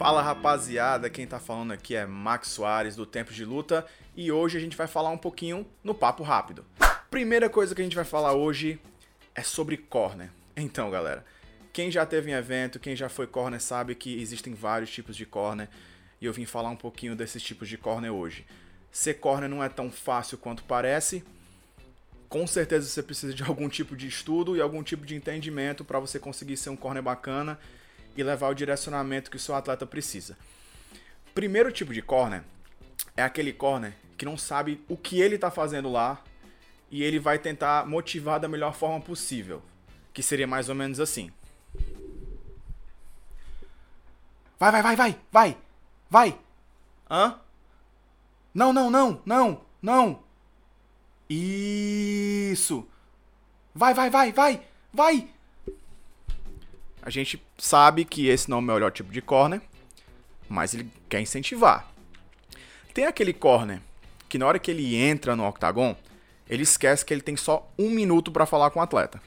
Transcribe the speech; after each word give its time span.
Fala 0.00 0.22
rapaziada, 0.22 1.10
quem 1.10 1.26
tá 1.26 1.38
falando 1.38 1.72
aqui 1.72 1.94
é 1.94 2.06
Max 2.06 2.48
Soares 2.48 2.96
do 2.96 3.04
Tempo 3.04 3.34
de 3.34 3.44
Luta 3.44 3.84
e 4.16 4.32
hoje 4.32 4.56
a 4.56 4.60
gente 4.60 4.74
vai 4.74 4.86
falar 4.86 5.10
um 5.10 5.18
pouquinho 5.18 5.66
no 5.84 5.94
papo 5.94 6.22
rápido. 6.22 6.64
Primeira 7.10 7.50
coisa 7.50 7.74
que 7.74 7.82
a 7.82 7.84
gente 7.84 7.94
vai 7.94 8.06
falar 8.06 8.32
hoje 8.32 8.80
é 9.34 9.42
sobre 9.42 9.76
corner. 9.76 10.30
Então, 10.56 10.90
galera, 10.90 11.22
quem 11.70 11.90
já 11.90 12.06
teve 12.06 12.30
em 12.30 12.34
evento, 12.34 12.80
quem 12.80 12.96
já 12.96 13.10
foi 13.10 13.26
corner 13.26 13.60
sabe 13.60 13.94
que 13.94 14.18
existem 14.22 14.54
vários 14.54 14.90
tipos 14.90 15.14
de 15.14 15.26
corner 15.26 15.68
e 16.18 16.24
eu 16.24 16.32
vim 16.32 16.46
falar 16.46 16.70
um 16.70 16.76
pouquinho 16.76 17.14
desses 17.14 17.42
tipos 17.42 17.68
de 17.68 17.76
corner 17.76 18.10
hoje. 18.10 18.46
Ser 18.90 19.20
corner 19.20 19.50
não 19.50 19.62
é 19.62 19.68
tão 19.68 19.90
fácil 19.90 20.38
quanto 20.38 20.64
parece. 20.64 21.22
Com 22.26 22.46
certeza 22.46 22.88
você 22.88 23.02
precisa 23.02 23.34
de 23.34 23.42
algum 23.44 23.68
tipo 23.68 23.94
de 23.94 24.08
estudo 24.08 24.56
e 24.56 24.62
algum 24.62 24.82
tipo 24.82 25.04
de 25.04 25.14
entendimento 25.14 25.84
para 25.84 26.00
você 26.00 26.18
conseguir 26.18 26.56
ser 26.56 26.70
um 26.70 26.76
corner 26.76 27.02
bacana 27.02 27.58
e 28.16 28.22
levar 28.22 28.48
o 28.48 28.54
direcionamento 28.54 29.30
que 29.30 29.36
o 29.36 29.40
seu 29.40 29.54
atleta 29.54 29.86
precisa. 29.86 30.36
Primeiro 31.34 31.70
tipo 31.70 31.92
de 31.92 32.02
corner 32.02 32.42
é 33.16 33.22
aquele 33.22 33.52
corner 33.52 33.94
que 34.16 34.24
não 34.24 34.36
sabe 34.36 34.84
o 34.88 34.96
que 34.96 35.20
ele 35.20 35.36
está 35.36 35.50
fazendo 35.50 35.90
lá 35.90 36.22
e 36.90 37.02
ele 37.02 37.18
vai 37.18 37.38
tentar 37.38 37.86
motivar 37.86 38.40
da 38.40 38.48
melhor 38.48 38.74
forma 38.74 39.00
possível, 39.00 39.62
que 40.12 40.22
seria 40.22 40.46
mais 40.46 40.68
ou 40.68 40.74
menos 40.74 40.98
assim. 40.98 41.30
Vai, 44.58 44.70
vai, 44.72 44.82
vai, 44.82 44.96
vai, 44.96 45.16
vai, 45.30 45.58
vai. 46.10 46.38
Hã? 47.10 47.40
Não, 48.52 48.72
não, 48.72 48.90
não, 48.90 49.22
não, 49.24 49.64
não. 49.80 50.22
Isso. 51.28 52.86
Vai, 53.74 53.94
vai, 53.94 54.10
vai, 54.10 54.32
vai, 54.32 54.62
vai. 54.92 55.30
A 57.02 57.10
gente 57.10 57.42
sabe 57.58 58.04
que 58.04 58.26
esse 58.28 58.50
não 58.50 58.58
é 58.58 58.60
o 58.60 58.62
melhor 58.62 58.92
tipo 58.92 59.12
de 59.12 59.22
corner, 59.22 59.60
mas 60.48 60.74
ele 60.74 60.90
quer 61.08 61.20
incentivar. 61.20 61.90
Tem 62.92 63.06
aquele 63.06 63.32
corner 63.32 63.80
que 64.28 64.38
na 64.38 64.46
hora 64.46 64.58
que 64.58 64.70
ele 64.70 64.96
entra 64.96 65.34
no 65.34 65.46
octagon, 65.46 65.96
ele 66.48 66.62
esquece 66.62 67.04
que 67.04 67.14
ele 67.14 67.20
tem 67.20 67.36
só 67.36 67.72
um 67.78 67.90
minuto 67.90 68.30
para 68.30 68.46
falar 68.46 68.70
com 68.70 68.80
o 68.80 68.82
atleta. 68.82 69.20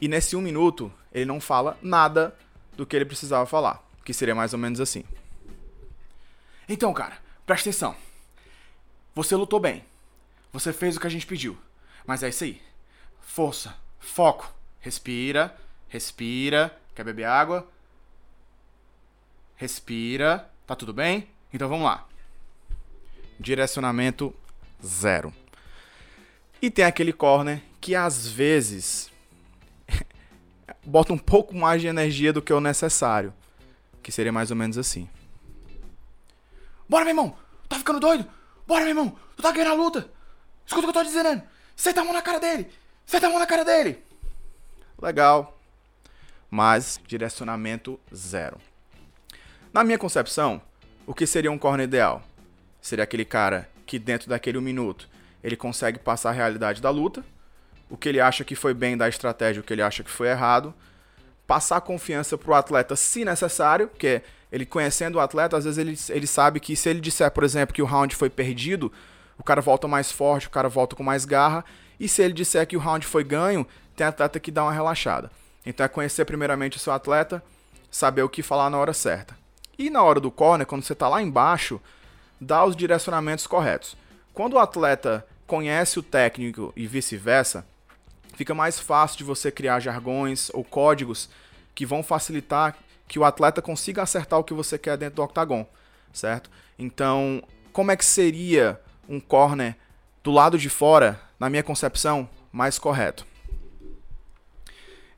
E 0.00 0.08
nesse 0.08 0.34
um 0.34 0.40
minuto, 0.40 0.92
ele 1.12 1.24
não 1.24 1.40
fala 1.40 1.78
nada 1.82 2.36
do 2.76 2.86
que 2.86 2.96
ele 2.96 3.04
precisava 3.04 3.46
falar, 3.46 3.84
que 4.04 4.14
seria 4.14 4.34
mais 4.34 4.52
ou 4.52 4.58
menos 4.58 4.80
assim. 4.80 5.04
Então, 6.68 6.92
cara, 6.92 7.18
presta 7.44 7.68
atenção. 7.68 7.94
Você 9.14 9.36
lutou 9.36 9.60
bem. 9.60 9.84
Você 10.52 10.72
fez 10.72 10.96
o 10.96 11.00
que 11.00 11.06
a 11.06 11.10
gente 11.10 11.26
pediu. 11.26 11.56
Mas 12.06 12.22
é 12.22 12.28
isso 12.28 12.44
aí. 12.44 12.60
Força, 13.20 13.76
foco, 14.00 14.52
respira, 14.80 15.56
Respira. 15.92 16.74
Quer 16.94 17.04
beber 17.04 17.24
água? 17.24 17.68
Respira. 19.56 20.50
Tá 20.66 20.74
tudo 20.74 20.90
bem? 20.94 21.28
Então 21.52 21.68
vamos 21.68 21.84
lá. 21.84 22.08
Direcionamento 23.38 24.34
zero. 24.82 25.34
E 26.62 26.70
tem 26.70 26.86
aquele 26.86 27.12
corner 27.12 27.62
que 27.78 27.94
às 27.94 28.26
vezes 28.26 29.12
bota 30.82 31.12
um 31.12 31.18
pouco 31.18 31.54
mais 31.54 31.82
de 31.82 31.88
energia 31.88 32.32
do 32.32 32.40
que 32.40 32.54
o 32.54 32.60
necessário. 32.60 33.34
Que 34.02 34.10
seria 34.10 34.32
mais 34.32 34.50
ou 34.50 34.56
menos 34.56 34.78
assim. 34.78 35.06
Bora, 36.88 37.04
meu 37.04 37.10
irmão! 37.10 37.36
Tá 37.68 37.76
ficando 37.76 38.00
doido? 38.00 38.26
Bora, 38.66 38.80
meu 38.80 38.92
irmão! 38.92 39.18
Tu 39.36 39.42
tá 39.42 39.52
ganhando 39.52 39.72
a 39.72 39.74
luta! 39.74 40.10
Escuta 40.64 40.88
o 40.88 40.90
que 40.90 40.98
eu 40.98 41.02
tô 41.02 41.06
dizendo! 41.06 41.42
Senta 41.76 42.00
a 42.00 42.04
mão 42.04 42.14
na 42.14 42.22
cara 42.22 42.40
dele! 42.40 42.72
Senta 43.04 43.26
a 43.26 43.30
mão 43.30 43.38
na 43.38 43.46
cara 43.46 43.62
dele! 43.62 44.02
Legal 44.98 45.58
mas 46.52 47.00
direcionamento 47.06 47.98
zero. 48.14 48.58
Na 49.72 49.82
minha 49.82 49.96
concepção, 49.96 50.60
o 51.06 51.14
que 51.14 51.26
seria 51.26 51.50
um 51.50 51.56
corner 51.56 51.84
ideal? 51.84 52.22
Seria 52.78 53.04
aquele 53.04 53.24
cara 53.24 53.70
que 53.86 53.98
dentro 53.98 54.28
daquele 54.28 54.58
um 54.58 54.60
minuto 54.60 55.08
ele 55.42 55.56
consegue 55.56 55.98
passar 55.98 56.28
a 56.28 56.32
realidade 56.32 56.82
da 56.82 56.90
luta, 56.90 57.24
o 57.88 57.96
que 57.96 58.06
ele 58.06 58.20
acha 58.20 58.44
que 58.44 58.54
foi 58.54 58.74
bem 58.74 58.98
da 58.98 59.08
estratégia, 59.08 59.62
o 59.62 59.64
que 59.64 59.72
ele 59.72 59.80
acha 59.80 60.04
que 60.04 60.10
foi 60.10 60.28
errado, 60.28 60.74
passar 61.46 61.80
confiança 61.80 62.36
para 62.36 62.50
o 62.50 62.54
atleta 62.54 62.96
se 62.96 63.24
necessário, 63.24 63.88
porque 63.88 64.20
ele 64.52 64.66
conhecendo 64.66 65.16
o 65.16 65.20
atleta, 65.20 65.56
às 65.56 65.64
vezes 65.64 65.78
ele, 65.78 65.98
ele 66.14 66.26
sabe 66.26 66.60
que 66.60 66.76
se 66.76 66.86
ele 66.86 67.00
disser, 67.00 67.30
por 67.30 67.44
exemplo, 67.44 67.74
que 67.74 67.80
o 67.80 67.86
round 67.86 68.14
foi 68.14 68.28
perdido, 68.28 68.92
o 69.38 69.42
cara 69.42 69.62
volta 69.62 69.88
mais 69.88 70.12
forte, 70.12 70.48
o 70.48 70.50
cara 70.50 70.68
volta 70.68 70.94
com 70.94 71.02
mais 71.02 71.24
garra, 71.24 71.64
e 71.98 72.06
se 72.06 72.22
ele 72.22 72.34
disser 72.34 72.66
que 72.66 72.76
o 72.76 72.80
round 72.80 73.06
foi 73.06 73.24
ganho, 73.24 73.66
tem 73.96 74.06
atleta 74.06 74.38
que 74.38 74.50
dá 74.50 74.64
uma 74.64 74.72
relaxada. 74.72 75.30
Então 75.64 75.84
é 75.84 75.88
conhecer 75.88 76.24
primeiramente 76.24 76.76
o 76.76 76.80
seu 76.80 76.92
atleta, 76.92 77.42
saber 77.90 78.22
o 78.22 78.28
que 78.28 78.42
falar 78.42 78.70
na 78.70 78.78
hora 78.78 78.92
certa. 78.92 79.36
E 79.78 79.90
na 79.90 80.02
hora 80.02 80.20
do 80.20 80.30
corner, 80.30 80.66
quando 80.66 80.82
você 80.82 80.92
está 80.92 81.08
lá 81.08 81.22
embaixo, 81.22 81.80
dá 82.40 82.64
os 82.64 82.76
direcionamentos 82.76 83.46
corretos. 83.46 83.96
Quando 84.34 84.54
o 84.54 84.58
atleta 84.58 85.26
conhece 85.46 85.98
o 85.98 86.02
técnico 86.02 86.72
e 86.74 86.86
vice-versa, 86.86 87.66
fica 88.34 88.54
mais 88.54 88.78
fácil 88.78 89.18
de 89.18 89.24
você 89.24 89.50
criar 89.50 89.80
jargões 89.80 90.50
ou 90.54 90.64
códigos 90.64 91.28
que 91.74 91.86
vão 91.86 92.02
facilitar 92.02 92.76
que 93.06 93.18
o 93.18 93.24
atleta 93.24 93.60
consiga 93.60 94.02
acertar 94.02 94.38
o 94.38 94.44
que 94.44 94.54
você 94.54 94.78
quer 94.78 94.96
dentro 94.96 95.16
do 95.16 95.22
octagon, 95.22 95.66
certo? 96.12 96.50
Então, 96.78 97.42
como 97.72 97.90
é 97.90 97.96
que 97.96 98.04
seria 98.04 98.80
um 99.08 99.20
corner 99.20 99.76
do 100.22 100.30
lado 100.30 100.58
de 100.58 100.70
fora, 100.70 101.20
na 101.38 101.50
minha 101.50 101.62
concepção, 101.62 102.28
mais 102.50 102.78
correto? 102.78 103.26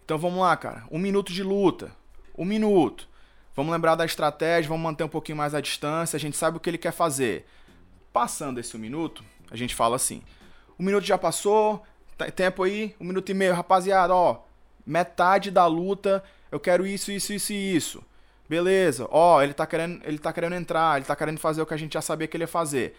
Então 0.05 0.19
vamos 0.19 0.41
lá, 0.41 0.57
cara. 0.57 0.85
Um 0.91 0.99
minuto 0.99 1.33
de 1.33 1.43
luta. 1.43 1.91
Um 2.37 2.45
minuto. 2.45 3.09
Vamos 3.55 3.73
lembrar 3.73 3.95
da 3.95 4.05
estratégia, 4.05 4.69
vamos 4.69 4.83
manter 4.83 5.05
um 5.05 5.09
pouquinho 5.09 5.39
mais 5.39 5.55
a 5.55 5.61
distância, 5.61 6.17
a 6.17 6.21
gente 6.21 6.37
sabe 6.37 6.57
o 6.57 6.61
que 6.61 6.69
ele 6.69 6.79
quer 6.79 6.93
fazer. 6.93 7.47
Passando 8.13 8.59
esse 8.59 8.77
um 8.77 8.81
minuto, 8.81 9.25
a 9.51 9.57
gente 9.57 9.75
fala 9.75 9.95
assim: 9.95 10.23
o 10.77 10.83
minuto 10.83 11.05
já 11.05 11.17
passou, 11.17 11.85
tempo 12.35 12.65
aí, 12.65 12.97
um 13.01 13.05
minuto 13.05 13.29
e 13.31 13.35
meio, 13.35 13.55
rapaziada, 13.55 14.13
ó, 14.13 14.43
metade 14.85 15.53
da 15.53 15.67
luta, 15.67 16.23
eu 16.51 16.59
quero 16.59 16.85
isso, 16.85 17.13
isso, 17.13 17.33
isso 17.33 17.53
e 17.53 17.77
isso. 17.77 18.05
Beleza, 18.49 19.07
ó, 19.11 19.41
ele 19.41 19.55
tá 19.55 19.67
querendo, 19.67 20.03
ele 20.05 20.19
tá 20.19 20.33
querendo 20.33 20.55
entrar, 20.57 20.97
ele 20.97 21.07
tá 21.07 21.15
querendo 21.15 21.39
fazer 21.39 21.63
o 21.63 21.67
que 21.67 21.75
a 21.75 21.79
gente 21.79 21.95
já 21.95 22.03
sabia 22.03 22.27
que 22.27 22.37
ele 22.37 22.45
ia 22.45 22.49
fazer. 22.49 22.97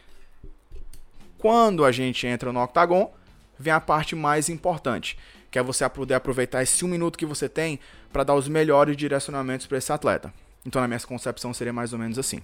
Quando 1.38 1.84
a 1.84 1.92
gente 1.92 2.26
entra 2.26 2.52
no 2.54 2.64
octagon, 2.64 3.14
vem 3.60 3.74
a 3.74 3.82
parte 3.82 4.16
mais 4.16 4.48
importante, 4.48 5.18
que 5.56 5.60
é 5.60 5.64
você 5.64 5.88
poder 5.88 6.16
aproveitar 6.16 6.62
esse 6.62 6.84
um 6.84 6.88
minuto 6.90 7.18
que 7.18 7.26
você 7.26 7.48
tem 7.48 7.80
para 8.12 8.26
dar 8.26 8.36
os 8.36 8.46
melhores 8.46 8.98
direcionamentos 8.98 9.66
para 9.66 9.78
esse 9.78 9.90
atleta. 9.90 10.34
Então, 10.66 10.82
na 10.82 10.88
minha 10.90 11.00
concepção, 11.00 11.54
seria 11.54 11.72
mais 11.72 11.94
ou 11.94 12.00
menos 12.00 12.20
assim. 12.20 12.42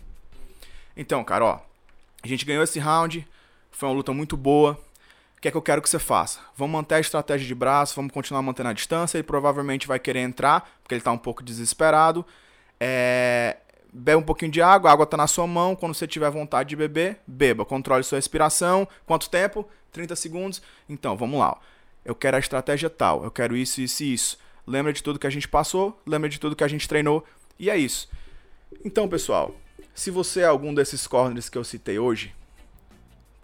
Então, 0.95 1.21
cara, 1.21 1.43
ó, 1.43 1.59
a 2.23 2.25
gente 2.25 2.45
ganhou 2.45 2.63
esse 2.63 2.79
round, 2.79 3.27
foi 3.69 3.89
uma 3.89 3.95
luta 3.95 4.13
muito 4.13 4.37
boa. 4.37 4.79
O 5.37 5.41
que 5.41 5.49
é 5.49 5.51
que 5.51 5.57
eu 5.57 5.61
quero 5.61 5.81
que 5.81 5.89
você 5.89 5.99
faça? 5.99 6.39
Vamos 6.55 6.71
manter 6.71 6.95
a 6.95 6.99
estratégia 7.01 7.45
de 7.45 7.53
braço, 7.53 7.97
vamos 7.97 8.13
continuar 8.13 8.41
mantendo 8.43 8.69
a 8.69 8.73
distância. 8.73 9.17
Ele 9.17 9.23
provavelmente 9.23 9.87
vai 9.87 9.99
querer 9.99 10.21
entrar, 10.21 10.61
porque 10.81 10.93
ele 10.95 11.01
está 11.01 11.11
um 11.11 11.17
pouco 11.17 11.43
desesperado. 11.43 12.25
É... 12.79 13.57
Bebe 13.91 14.19
um 14.19 14.23
pouquinho 14.23 14.53
de 14.53 14.61
água, 14.61 14.89
a 14.89 14.93
água 14.93 15.03
está 15.03 15.17
na 15.17 15.27
sua 15.27 15.45
mão. 15.45 15.75
Quando 15.75 15.93
você 15.93 16.07
tiver 16.07 16.29
vontade 16.29 16.69
de 16.69 16.77
beber, 16.77 17.19
beba. 17.27 17.65
Controle 17.65 18.05
sua 18.05 18.17
respiração. 18.19 18.87
Quanto 19.05 19.29
tempo? 19.29 19.67
30 19.91 20.15
segundos. 20.15 20.61
Então, 20.87 21.17
vamos 21.17 21.37
lá. 21.37 21.49
Ó 21.49 21.80
eu 22.03 22.15
quero 22.15 22.37
a 22.37 22.39
estratégia 22.39 22.89
tal, 22.89 23.23
eu 23.23 23.31
quero 23.31 23.55
isso, 23.55 23.81
isso 23.81 24.03
e 24.03 24.13
isso. 24.13 24.37
Lembra 24.65 24.93
de 24.93 25.01
tudo 25.01 25.19
que 25.19 25.27
a 25.27 25.31
gente 25.31 25.47
passou, 25.47 25.99
lembra 26.05 26.29
de 26.29 26.39
tudo 26.39 26.55
que 26.55 26.63
a 26.63 26.67
gente 26.67 26.87
treinou, 26.87 27.23
e 27.57 27.69
é 27.69 27.77
isso. 27.77 28.09
Então, 28.85 29.07
pessoal, 29.07 29.55
se 29.93 30.09
você 30.09 30.41
é 30.41 30.45
algum 30.45 30.73
desses 30.73 31.05
corners 31.05 31.49
que 31.49 31.57
eu 31.57 31.63
citei 31.63 31.99
hoje, 31.99 32.33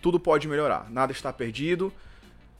tudo 0.01 0.19
pode 0.19 0.47
melhorar, 0.47 0.90
nada 0.90 1.12
está 1.12 1.34
perdido. 1.34 1.91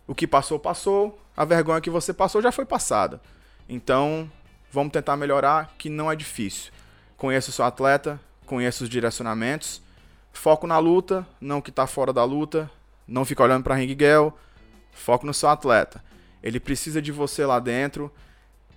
O 0.06 0.16
que 0.16 0.26
passou, 0.26 0.58
passou. 0.58 1.20
A 1.36 1.46
vergonha 1.46 1.82
que 1.82 1.90
você 1.90 2.14
passou 2.14 2.42
já 2.42 2.52
foi 2.52 2.66
passada. 2.66 3.22
Então, 3.70 4.32
vamos 4.72 4.92
tentar 4.92 5.18
melhorar, 5.18 5.76
que 5.78 5.90
não 5.90 6.12
é 6.12 6.16
difícil. 6.16 6.72
Conheça 7.16 7.50
o 7.50 7.54
seu 7.54 7.66
atleta, 7.66 8.20
conheça 8.46 8.84
os 8.84 8.90
direcionamentos, 8.90 9.82
foco 10.32 10.66
na 10.66 10.80
luta, 10.80 11.28
não 11.42 11.62
que 11.62 11.70
está 11.70 11.86
fora 11.86 12.14
da 12.14 12.24
luta, 12.24 12.70
não 13.08 13.26
fica 13.26 13.44
olhando 13.44 13.64
para 13.64 13.76
ring 13.76 13.96
girl, 14.00 14.30
Foco 14.98 15.26
no 15.26 15.34
seu 15.34 15.50
atleta. 15.50 16.04
Ele 16.42 16.60
precisa 16.60 17.02
de 17.02 17.12
você 17.12 17.46
lá 17.46 17.60
dentro. 17.60 18.12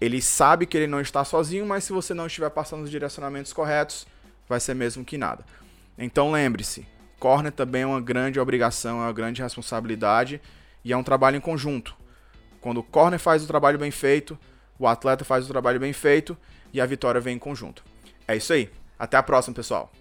Ele 0.00 0.20
sabe 0.22 0.66
que 0.66 0.76
ele 0.76 0.86
não 0.86 1.00
está 1.00 1.24
sozinho, 1.24 1.66
mas 1.66 1.84
se 1.84 1.92
você 1.92 2.14
não 2.14 2.26
estiver 2.26 2.50
passando 2.50 2.84
os 2.84 2.90
direcionamentos 2.90 3.52
corretos, 3.52 4.06
vai 4.48 4.60
ser 4.60 4.74
mesmo 4.74 5.04
que 5.04 5.18
nada. 5.18 5.44
Então 5.98 6.30
lembre-se, 6.30 6.86
corner 7.18 7.52
também 7.52 7.82
é 7.82 7.86
uma 7.86 8.00
grande 8.00 8.40
obrigação, 8.40 9.00
é 9.00 9.04
uma 9.04 9.12
grande 9.12 9.42
responsabilidade 9.42 10.40
e 10.84 10.92
é 10.92 10.96
um 10.96 11.02
trabalho 11.02 11.36
em 11.36 11.40
conjunto. 11.40 11.94
Quando 12.60 12.78
o 12.78 12.82
corner 12.82 13.18
faz 13.18 13.42
o 13.42 13.46
trabalho 13.46 13.78
bem 13.78 13.90
feito, 13.90 14.38
o 14.78 14.86
atleta 14.86 15.24
faz 15.24 15.44
o 15.44 15.48
trabalho 15.48 15.80
bem 15.80 15.92
feito 15.92 16.36
e 16.72 16.80
a 16.80 16.86
vitória 16.86 17.20
vem 17.20 17.36
em 17.36 17.38
conjunto. 17.38 17.84
É 18.26 18.36
isso 18.36 18.52
aí. 18.52 18.70
Até 18.98 19.16
a 19.16 19.22
próxima, 19.22 19.54
pessoal. 19.54 19.92